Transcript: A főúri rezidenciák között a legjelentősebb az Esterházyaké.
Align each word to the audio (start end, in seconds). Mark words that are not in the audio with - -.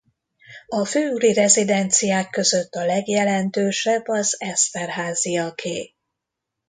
A 0.67 0.85
főúri 0.85 1.33
rezidenciák 1.33 2.29
között 2.29 2.75
a 2.75 2.85
legjelentősebb 2.85 4.07
az 4.07 4.35
Esterházyaké. 4.41 5.93